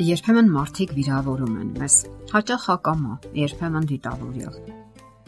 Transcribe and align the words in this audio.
Երբեմն 0.00 0.46
մարդիկ 0.48 0.92
վիրավորում 0.96 1.56
են 1.60 1.72
մեզ, 1.76 1.94
հաճախ 2.30 2.62
ակամա, 2.72 3.16
երբեմն 3.36 3.88
դիտավորյալ։ 3.90 4.54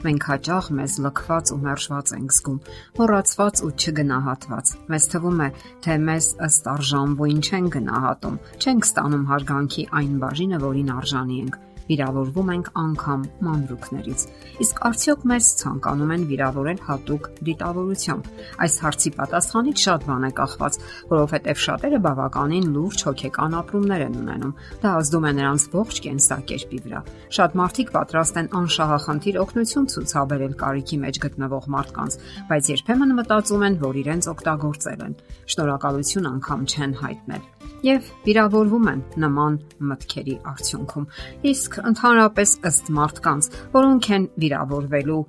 Մենք 0.07 0.27
հաճախ 0.31 0.71
մեզ 0.79 0.95
լքված 1.05 1.53
ու 1.53 1.59
մերժված 1.67 2.13
ենք 2.17 2.33
զգում, 2.37 2.57
մոռացված 2.97 3.63
ու 3.69 3.71
չգնահատված։ 3.77 4.73
Մեզ 4.95 5.09
թվում 5.13 5.43
է, 5.45 5.49
թե 5.85 5.99
մեզ 6.09 6.29
ըստ 6.49 6.71
արժանվույն 6.73 7.43
չեն 7.43 7.69
գնահատում, 7.77 8.41
չենք 8.65 8.89
ստանում 8.89 9.29
հարգանքի 9.33 9.87
այն 10.01 10.17
բաժինը, 10.25 10.63
որին 10.65 10.95
արժանի 10.97 11.39
ենք 11.43 11.61
վիրավորվում 11.89 12.51
ենք 12.53 12.69
անգամ 12.83 13.23
մանրուքներից։ 13.47 14.25
Իսկ 14.63 14.81
արդյոք 14.89 15.25
մեզ 15.33 15.49
ցանկանում 15.63 16.13
են 16.17 16.27
վիրավորել 16.33 16.81
հատուկ 16.87 17.29
դիտավորությամբ։ 17.49 18.29
Այս 18.63 18.75
հարցի 18.83 19.13
պատասխանից 19.19 19.83
շատ 19.83 20.07
բան 20.09 20.27
է 20.29 20.31
կախված, 20.43 20.79
որովհետև 21.13 21.63
շատերը 21.63 22.01
բավականին 22.07 22.67
լուրջ 22.77 23.05
հոգեկան 23.09 23.57
ապրումներ 23.63 24.05
են 24.07 24.19
ունենում։ 24.23 24.55
Դա 24.83 24.93
ազդում 25.03 25.27
է 25.27 25.33
նրանց 25.43 25.67
ողջ 25.73 26.01
կենսակերպի 26.07 26.83
վրա։ 26.87 27.01
Շատ 27.39 27.57
մարդիկ 27.63 27.93
պատրաստ 27.97 28.41
են 28.43 28.51
անշահախնդիր 28.63 29.41
օգնություն 29.43 29.91
ցուցաբերել 29.93 30.55
կարիքի 30.63 31.01
մեջ 31.03 31.23
գտնվող 31.27 31.69
մարդկանց, 31.77 32.19
բայց 32.53 32.73
երբեմն 32.73 33.17
մտածում 33.23 33.67
են, 33.69 33.81
որ 33.83 34.01
իրենց 34.03 34.31
օգտագործել 34.33 35.07
են։ 35.09 35.19
Շնորհակալություն 35.53 36.31
անգամ 36.33 36.69
չեն 36.73 36.97
հայտնել 37.03 37.51
եւ 37.83 38.09
վիրավորվում 38.27 38.89
են 38.93 39.01
նման 39.23 39.55
մտքերի 39.91 40.35
արդյունքում։ 40.53 41.07
Իսկ 41.51 41.72
ընդհանրապես 41.93 42.55
ըստ 42.69 42.93
մարդկանց, 42.99 43.49
որոնք 43.73 44.09
են 44.17 44.29
վիրավորվելու 44.43 45.23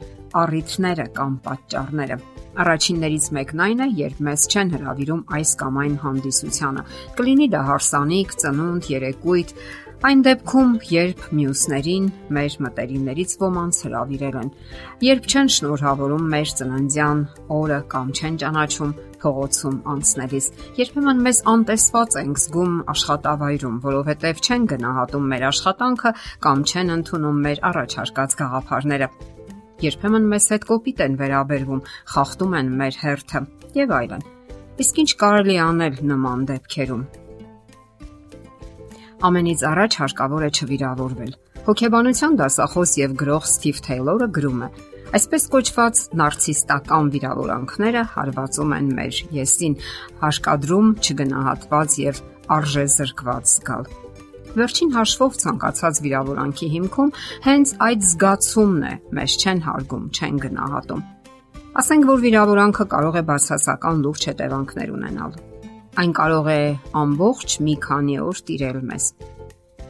առիթները 0.44 1.06
կամ 1.18 1.34
պատճառները։ 1.48 2.18
Առաջիններից 2.64 3.28
մեկն 3.34 3.62
այն 3.66 3.80
է, 3.82 3.88
երբ 3.98 4.20
մեզ 4.28 4.44
չեն 4.54 4.74
հravirում 4.76 5.22
այս 5.38 5.54
կամ 5.62 5.78
այն 5.84 5.96
հանդիսությանը։ 6.04 6.84
Կլինի 7.18 7.48
դա 7.54 7.62
հարսանիք, 7.70 8.36
ծնունդ, 8.44 8.90
երեկույթ, 8.94 9.54
Այն 10.04 10.22
դեպքում, 10.26 10.72
երբ 10.92 11.22
մյուսներին 11.32 12.08
մեր 12.36 12.56
մտերիմներից 12.66 13.36
ոմանց 13.40 13.78
հravirել 13.86 14.34
են, 14.42 14.50
երբ 15.06 15.30
չեն 15.32 15.52
շնորհավորում 15.56 16.26
մեր 16.34 16.52
ծննդյան 16.60 17.22
օրը 17.58 17.78
կամ 17.94 18.10
չեն 18.12 18.40
ճանաչում 18.42 18.92
փողոցում 19.24 19.78
անցնելիս, 19.94 20.50
երբեմն 20.82 21.24
մեզ 21.24 21.40
անտեսված 21.54 22.20
ենք 22.24 22.44
զգում 22.44 22.76
աշխատավայրում, 22.96 23.80
որովհետև 23.88 24.44
չեն 24.44 24.68
գնահատում 24.74 25.32
մեր 25.32 25.48
աշխատանքը 25.54 26.14
կամ 26.44 26.68
չեն 26.68 26.94
ընդունում 27.00 27.42
մեր 27.48 27.66
առաջարկած 27.72 28.38
գաղափարները։ 28.44 29.12
Երբեմն 29.88 30.32
մեզ 30.36 30.52
հետ 30.52 30.70
կոպիտ 30.74 31.08
են 31.08 31.20
վերաբերվում, 31.24 31.84
խախտում 32.12 32.60
են 32.60 32.78
մեր 32.84 33.02
հերթը 33.08 33.46
եւ 33.80 33.98
այլն։ 34.04 34.32
Իսկ 34.84 35.04
ինչ 35.04 35.12
կարելի 35.24 35.60
անել 35.64 36.00
նման 36.12 36.50
դեպքերում 36.52 37.04
ամենից 39.24 39.62
առաջ 39.70 39.96
հարկավոր 40.02 40.44
է 40.44 40.50
չվիրավորվել։ 40.58 41.34
Հոգեբանության 41.64 42.34
դասախոս 42.42 42.94
եւ 43.00 43.12
գրող 43.22 43.46
Սթիվ 43.48 43.78
Թեյլորը 43.86 44.28
գրում 44.36 44.64
է. 44.66 44.70
Այսպես 45.14 45.44
կոչված 45.54 46.02
նարցիստական 46.20 47.12
վիրավորանքները 47.14 48.02
հարվածում 48.16 48.74
են 48.78 48.90
մեր 48.98 49.20
եսին, 49.38 49.78
հաշկադրում 50.24 50.90
չգնահատված 51.04 51.98
եւ 52.04 52.20
արժեզրկված 52.58 53.54
զգալ։ 53.54 53.88
Վերջին 54.54 54.92
հաշվով 54.98 55.40
ցանկացած 55.44 56.04
վիրավորանքի 56.04 56.68
հիմքում 56.74 57.16
հենց 57.48 57.74
այդ 57.88 58.04
զգացումն 58.10 58.84
է, 58.90 58.94
մեզ 59.18 59.38
չեն 59.40 59.64
հարգում, 59.70 60.04
չեն 60.14 60.44
գնահատում։ 60.44 61.08
Ասենք 61.84 62.12
որ 62.12 62.22
վիրավորանքը 62.28 62.86
կարող 62.92 63.18
է 63.18 63.26
բացասական 63.32 64.06
լուրջ 64.06 64.30
հետևանքներ 64.34 64.94
ունենալ 65.00 65.42
Այն 65.94 66.14
կարող 66.18 66.48
է 66.50 66.62
ամբողջ 66.98 67.54
մի 67.62 67.74
քանի 67.84 68.16
օր 68.26 68.40
տիրել 68.48 68.78
մեզ։ 68.90 69.04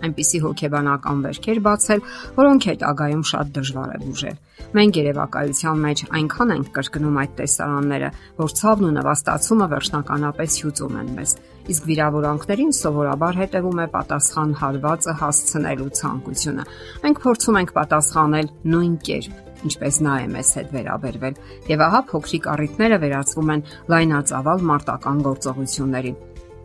Այնպիսի 0.04 0.40
հոգեբանական 0.44 1.22
վերքեր 1.24 1.62
բացել, 1.64 2.02
որոնք 2.36 2.66
հետագայում 2.70 3.22
շատ 3.30 3.54
դժվար 3.56 3.94
է 3.94 4.00
բուժել։ 4.04 4.42
Մենք 4.74 5.00
երևակայության 5.00 5.80
մեջ 5.86 6.04
այնքան 6.20 6.52
ենք 6.58 6.68
կրկնում 6.76 7.20
այդ 7.24 7.34
տեսարանները, 7.40 8.10
որ 8.44 8.56
ցավն 8.60 8.88
ու 8.90 8.92
նվաստացումը 9.00 9.68
վերջնականապես 9.74 10.60
հյուծում 10.60 11.00
են 11.04 11.16
մեզ։ 11.24 11.36
Իսկ 11.72 11.88
վիրավորանքներին 11.94 12.76
սովորաբար 12.84 13.40
հետևում 13.44 13.80
է 13.80 13.88
պատասխան 13.96 14.54
հարվածը 14.60 15.18
հասցնելու 15.24 15.92
ցանկությունը։ 16.04 16.68
Մենք 17.08 17.24
փորձում 17.24 17.60
ենք 17.64 17.76
պատասխանել 17.80 18.54
նույն 18.74 18.96
կերպ 19.08 19.53
ինչպես 19.70 19.98
նա 20.06 20.14
է 20.24 20.28
մեզ 20.34 20.52
հետ 20.58 20.70
վերաբերվել, 20.76 21.40
եւ 21.72 21.84
ահա 21.88 22.02
փոքրիկ 22.12 22.48
առիթները 22.54 23.00
վերածվում 23.04 23.52
են 23.54 23.66
լայնածավալ 23.94 24.64
մարտական 24.70 25.26
գործողությունների։ 25.28 26.14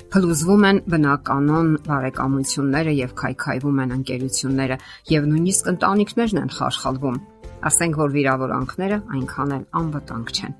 Փլուզվում 0.08 0.62
են 0.68 0.78
բնականon 0.88 1.66
բարեկամությունները 1.88 2.94
եւ 2.98 3.12
քայքայվում 3.20 3.82
են 3.84 3.92
ընկերությունները 3.98 4.78
եւ 5.12 5.28
նույնիսկ 5.34 5.68
ընտանիքներն 5.74 6.42
են 6.44 6.54
խարխալվում։ 6.56 7.20
Ասենք 7.68 8.00
որ 8.06 8.16
վիրավորանքները 8.16 9.02
այնքան 9.18 9.54
էլ 9.58 9.68
անվտանգ 9.82 10.34
չեն։ 10.38 10.58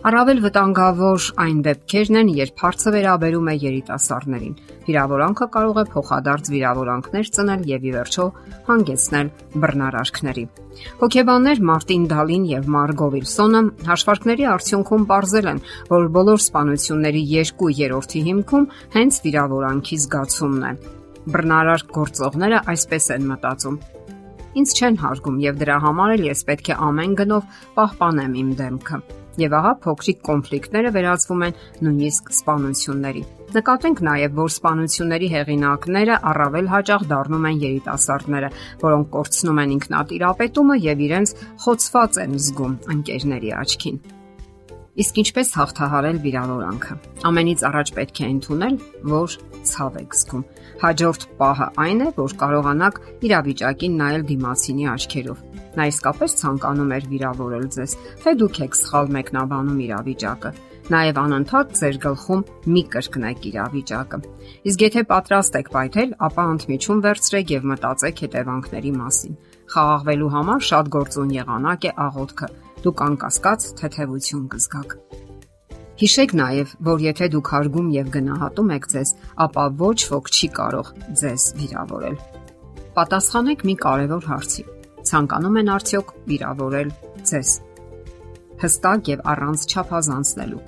Առավել 0.00 0.38
վտանգավոր 0.40 1.24
այն 1.42 1.58
դեպքերն 1.66 2.18
են, 2.20 2.28
երբ 2.38 2.62
հարցը 2.62 2.90
վերաբերում 2.94 3.48
է 3.52 3.54
երիտասարդներին։ 3.60 4.54
Վիրավորանքը 4.86 5.46
կարող 5.56 5.80
է 5.80 5.84
փոխադարձ 5.92 6.48
վիրավորանքներ 6.54 7.28
ծնել 7.36 7.66
եւ 7.68 7.84
ի 7.84 7.92
վերջո 7.96 8.24
հանգեցնել 8.70 9.28
բռնարարքների։ 9.60 10.44
Հոգեբաններ 11.04 11.62
Մարտին 11.68 12.08
Դալին 12.14 12.48
եւ 12.48 12.72
Մարգո 12.80 13.10
Վիլսոնը 13.12 13.62
հաշվարկների 13.90 14.48
արդյունքում 14.56 15.06
ողրզել 15.12 15.52
են, 15.52 15.62
որ 15.92 16.08
բոլոր 16.16 16.40
սպանությունների 16.48 17.22
2/3-ի 17.36 18.24
հիմքում 18.30 18.68
հենց 18.96 19.22
վիրավորանքի 19.28 19.96
զգացումն 20.00 20.64
է։ 20.64 20.72
Բռնարար 21.28 21.88
գործողները 22.00 22.64
այսպես 22.72 23.14
են 23.20 23.32
մտածում. 23.36 23.80
Ինձ 24.50 24.70
չեն 24.80 24.96
հարգում 25.04 25.40
եւ 25.44 25.60
դրա 25.60 25.76
համար 25.84 26.16
էլ 26.16 26.24
ես 26.32 26.40
պետք 26.48 26.72
է 26.72 26.80
ամեն 26.88 27.12
գնով 27.20 27.58
պահպանեմ 27.76 28.32
իմ 28.40 28.54
դեմքը։ 28.64 28.98
Եվ 29.40 29.56
ահա 29.56 29.72
փոքրիկ 29.84 30.18
կոնֆլիկտները 30.28 30.90
վերածվում 30.96 31.44
են 31.46 31.60
նույնիսկ 31.86 32.32
սպանությունների։ 32.36 33.22
Նկատենք 33.50 34.02
նաև, 34.06 34.36
որ 34.36 34.52
սպանությունների 34.54 35.30
հեղինակները 35.32 36.18
առավել 36.30 36.70
հաճախ 36.74 37.08
դառնում 37.14 37.48
են 37.50 37.64
երիտասարդները, 37.64 38.52
որոնք 38.84 39.10
կորցնում 39.16 39.64
են 39.64 39.74
ինքնատիրապետումը 39.80 40.78
եւ 40.86 41.04
իրենց 41.08 41.36
խոցված 41.66 42.22
են 42.28 42.40
զգում 42.46 42.80
ընկերների 42.94 43.54
աչքին։ 43.64 44.02
Իսկ 45.00 45.20
ինչպես 45.22 45.52
հաղթահարել 45.60 46.18
վիրավորանքը։ 46.24 46.96
Ամենից 47.30 47.60
առաջ 47.70 47.92
պետք 48.00 48.20
է 48.20 48.30
ընդունել, 48.30 48.80
որ 49.12 49.36
ցավ 49.70 50.00
եք 50.00 50.16
զգում։ 50.20 50.42
Հաջորդ 50.80 51.28
պահը 51.40 51.68
այն 51.84 52.00
է, 52.00 52.08
որ 52.18 52.34
կարողանաք 52.42 53.00
իրավիճակին 53.30 53.96
նայել 54.00 54.26
դիմացինի 54.32 54.90
աչքերով 54.94 55.46
Նա 55.78 55.86
իսկապես 55.86 56.32
ցանկանում 56.40 56.92
էր 56.96 57.04
վիրավորել 57.10 57.66
ձեզ, 57.74 57.92
թե 58.22 58.32
դուք 58.40 58.56
եք 58.64 58.76
սխալ 58.78 59.10
մեկնաբանում 59.14 59.82
իրավիճակը։ 59.84 60.50
Նաև 60.90 61.20
անընդհատ 61.22 61.74
ձեր 61.78 61.98
գլխում 62.04 62.42
մի 62.74 62.82
կրկնեք 62.94 63.46
իրավիճակը։ 63.50 64.18
Իսկ 64.70 64.82
եթե 64.86 65.04
պատրաստ 65.12 65.58
եք 65.60 65.70
պայթել, 65.76 66.14
ապա 66.26 66.46
ընդմիջում 66.54 67.02
վերցրեք 67.06 67.52
եւ 67.54 67.68
մտածեք 67.70 68.22
հետևանքների 68.26 68.92
մասին։ 68.98 69.38
Խաղաղվելու 69.70 70.32
համար 70.34 70.66
շատ 70.70 70.90
գործուն 70.98 71.30
եղանակ 71.38 71.86
է 71.86 71.92
աղոթքը։ 72.10 72.48
Դուք 72.80 73.00
անկասկած 73.04 73.64
թեթևություն 73.80 74.44
կզգաք։ 74.54 74.92
Հիշեք 76.00 76.30
նաև, 76.40 76.70
որ 76.86 77.02
եթե 77.04 77.26
դուք 77.34 77.48
հարգում 77.52 77.88
եւ 77.92 78.12
գնահատում 78.14 78.70
եք 78.76 78.86
ձեզ, 78.92 79.10
ապա 79.44 79.64
ոչ 79.82 79.98
ոք 80.14 80.30
չի 80.32 80.48
կարող 80.56 80.92
ձեզ 81.20 81.44
վիրավորել։ 81.60 82.16
Պատասխանեք 82.96 83.64
մի 83.68 83.74
կարևոր 83.84 84.28
հարցի 84.30 84.64
ցանկանում 85.10 85.58
են 85.60 85.70
արդյոք 85.76 86.14
վիրավորել 86.30 86.90
ձեզ։ 87.30 87.52
Հստակ 88.64 89.10
եւ 89.12 89.24
առանց 89.32 89.66
չափազանցնելու։ 89.70 90.64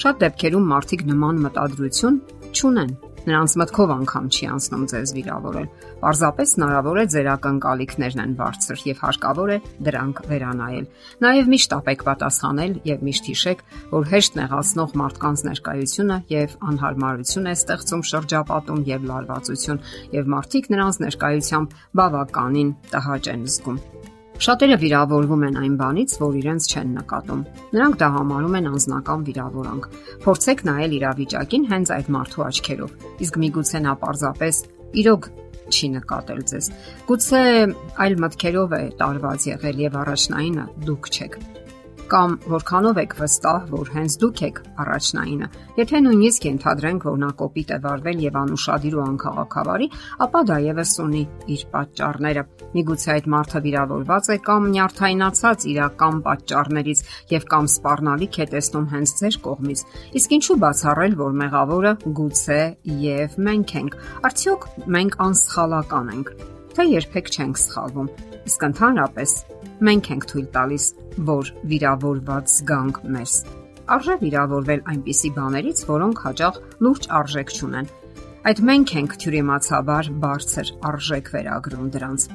Շատ 0.00 0.24
դեպքերում 0.24 0.70
մարդիկ 0.72 1.04
նման 1.12 1.44
մտադրություն 1.44 2.20
չունեն 2.56 2.96
Նրանց 3.24 3.54
մտքով 3.60 3.92
անգամ 3.94 4.26
չի 4.34 4.48
անցնում 4.54 4.84
ձեզ 4.92 5.12
վիրավորել։ 5.16 5.68
Պարզապես 6.04 6.54
հնարավոր 6.58 6.98
է 7.00 7.04
ձեր 7.14 7.28
ակնկալիքներն 7.34 8.22
են 8.24 8.34
բարձր 8.40 8.82
եւ 8.84 9.02
հարկավոր 9.04 9.52
է 9.54 9.58
դրանք 9.88 10.22
վերանայել։ 10.28 10.88
Նաեւ 11.24 11.50
միշտ 11.54 11.76
ապեք 11.78 12.04
պատասխանել 12.08 12.74
եւ 12.90 13.04
միշտ 13.08 13.30
հիշեք, 13.32 13.64
որ 13.94 14.08
հեշտ 14.12 14.38
նեղացնող 14.44 14.96
մարդկանց 15.04 15.44
ներկայությունը 15.48 16.18
եւ 16.34 16.56
անհարմարություն 16.74 17.48
է 17.48 17.54
ստեղծում 17.64 18.08
շրջապատում 18.12 18.82
եւ 18.92 19.06
լարվածություն 19.08 19.84
եւ 20.20 20.34
մարդիկ 20.36 20.72
նրանց 20.74 21.00
ներկայությամբ 21.08 21.78
բավականին 22.02 22.74
տհաճ 22.92 23.32
են 23.34 23.48
զգում։ 23.54 23.80
Շատերը 24.42 24.76
վիրավորվում 24.82 25.42
են 25.46 25.58
այն 25.60 25.74
բանից, 25.78 26.14
որ 26.18 26.38
իրենց 26.40 26.66
չեն 26.74 26.88
նկատում։ 26.98 27.42
Նրանք 27.76 27.98
դա 28.00 28.08
համարում 28.16 28.56
են 28.58 28.66
անznական 28.72 29.22
վիրավորանք։ 29.28 29.86
Փորձեք 30.24 30.64
նայել 30.68 30.96
իրավիճակին 30.98 31.66
հենց 31.70 31.92
այդ 31.94 32.10
մարդու 32.18 32.44
աչքերով։ 32.50 32.96
Իսկ 33.24 33.38
միգուցե 33.44 33.82
նա 33.86 33.94
պարզապես 34.02 34.62
իրոք 35.04 35.28
չի 35.70 35.90
նկատել 35.94 36.40
ձեզ։ 36.50 36.70
Գուցե 37.08 37.42
այլ 38.04 38.16
մտքերով 38.26 38.74
է 38.74 38.84
տարված 39.00 39.46
եղել 39.54 39.84
եւ 39.86 40.00
առաջնայինը 40.02 40.66
դուք 40.88 41.12
չեք 41.14 41.38
կամ 42.14 42.34
որքանով 42.46 42.98
եք 43.02 43.14
վստահ, 43.18 43.64
որ 43.74 43.88
հենց 43.94 44.16
դուք 44.22 44.40
եք 44.46 44.58
առաջնայինը։ 44.84 45.46
Եթե 45.80 46.00
նույնիսկ 46.04 46.44
ենթադրենք, 46.46 47.06
որ 47.08 47.16
նա 47.24 47.30
կոպիտ 47.40 47.72
է 47.74 47.78
վարվել 47.84 48.20
եւ 48.24 48.36
անուշադիր 48.40 48.94
ու 48.94 49.02
անքաղաքավարի, 49.04 49.88
ապա 50.26 50.42
դա 50.50 50.58
եւս 50.64 50.92
ունի 51.04 51.22
իր 51.54 51.64
պատճառները։ 51.74 52.44
Միգուցե 52.74 53.10
այդ 53.14 53.26
մարդը 53.34 53.62
վիրավորված 53.64 54.30
է 54.30 54.38
կամ 54.46 54.68
նյարդայնացած 54.74 55.66
իրական 55.74 56.22
պատճառներից 56.28 57.02
եւ 57.34 57.48
կամ 57.50 57.68
սпарնալիք 57.74 58.38
է 58.38 58.46
տեսնում 58.54 58.86
հենց 58.94 59.14
ձեր 59.18 59.38
կողմից։ 59.48 59.84
Իսկ 60.22 60.36
ինչու 60.38 60.58
բացառել, 60.64 61.18
որ 61.24 61.36
մեղավորը 61.42 61.92
գուցե 62.20 62.60
եւ 63.04 63.38
մենք 63.48 63.74
ենք։ 63.82 63.98
Արդյոք 64.30 64.68
մենք 64.94 65.18
անսխալական 65.24 66.14
ենք։ 66.14 66.34
Թե 66.74 66.86
երբեք 66.90 67.28
չենք 67.34 67.58
սխալվում։ 67.64 68.08
Իսկ 68.44 68.64
ընդհանրապես 68.68 69.34
մենք 69.88 70.08
ենք 70.14 70.24
թույլ 70.30 70.48
տալիս, 70.54 70.84
որ 71.28 71.50
վիրավորված 71.70 72.54
զգանք 72.54 73.00
մեզ։ 73.14 73.34
Արժե 73.94 74.14
վիրավորվել 74.22 74.82
այնպիսի 74.94 75.30
բաներից, 75.34 75.84
որոնք 75.90 76.20
հաճախ 76.24 76.58
լուրջ 76.84 77.08
արժեք 77.18 77.54
չունեն։ 77.54 77.90
Այդ 78.44 78.58
մենք 78.68 78.90
ենք 79.00 79.16
թյուրիմացաբար 79.24 80.10
բարձր 80.24 80.70
արժեք 80.88 81.30
վերագրում 81.34 81.88
դրանց։ 81.94 82.26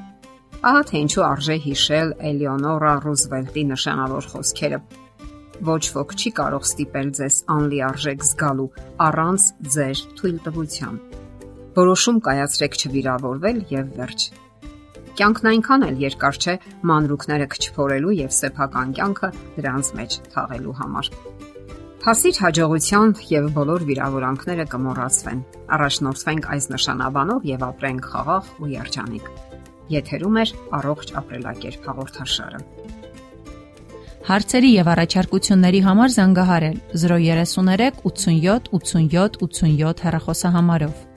Ահա 0.59 0.81
թե 0.89 1.01
ինչու 1.05 1.23
արժե 1.29 1.55
հիշել 1.65 2.09
Էլեոնորա 2.29 2.93
Ռուզվելտի 3.05 3.63
նշանավոր 3.69 4.25
խոսքերը։ 4.33 4.79
Ոչ 5.69 5.83
ոք 5.95 6.13
չի 6.19 6.31
կարող 6.39 6.65
ստիպել 6.69 7.09
ձեզ 7.19 7.37
անլիարժեք 7.55 8.25
զգալու 8.29 8.67
առանց 9.05 9.47
ձեր 9.75 10.03
թույլտվության։ 10.19 10.99
Որոշում 11.79 12.21
կայացրեք 12.27 12.77
չվիրավորվել 12.79 13.59
եւ 13.71 13.91
վերջ։ 13.99 14.29
Կյանքն 15.17 15.49
այնքան 15.51 15.85
էլ 15.89 16.01
երկար 16.03 16.39
չէ 16.39 16.55
մանրուքները 16.89 17.47
քչփորելու 17.53 18.15
եւ 18.19 18.33
սեփական 18.39 18.93
կյանքը 18.99 19.29
դրանց 19.57 19.91
մեջ 19.99 20.17
թաղելու 20.33 20.75
համար։ 20.79 21.11
Հասիր 21.99 22.37
հաջողության 22.39 23.09
եւ 23.29 23.47
բոլոր 23.57 23.83
վիրավորանքները 23.89 24.65
կմոռացվեն։ 24.71 25.41
Առաջնորդվենք 25.75 26.45
այս 26.55 26.67
նշանաբանով 26.73 27.47
եւ 27.49 27.65
ապրենք 27.67 28.07
խաղաղ 28.13 28.53
ու 28.63 28.69
երջանիկ։ 28.71 29.27
Եթերում 29.99 30.39
է 30.39 30.45
առողջ 30.79 31.11
ապրելակերպ 31.19 31.89
հաղորդաշարը։ 31.89 32.63
Հարցերի 34.29 34.71
եւ 34.77 34.89
առաջարկությունների 34.93 35.79
համար 35.89 36.11
զանգահարել 36.15 36.79
033 37.03 38.01
87 38.05 38.69
87 38.79 39.39
87 39.43 40.03
հեռախոսահամարով։ 40.05 41.08